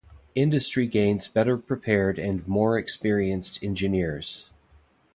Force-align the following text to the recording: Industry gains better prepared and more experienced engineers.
Industry 0.33 0.87
gains 0.87 1.27
better 1.27 1.59
prepared 1.59 2.17
and 2.17 2.47
more 2.47 2.75
experienced 2.75 3.61
engineers. 3.63 4.49